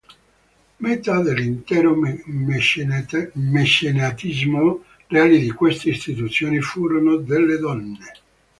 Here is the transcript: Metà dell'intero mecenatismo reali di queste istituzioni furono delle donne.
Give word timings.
Metà 0.79 1.21
dell'intero 1.21 1.93
mecenatismo 3.33 4.83
reali 5.05 5.39
di 5.39 5.51
queste 5.51 5.89
istituzioni 5.89 6.59
furono 6.59 7.17
delle 7.17 7.59
donne. 7.59 7.99